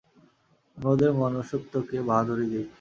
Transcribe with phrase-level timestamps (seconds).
[0.77, 2.65] আমি ওদের মানুষ্যত্বকে বাহাদুরি দিই।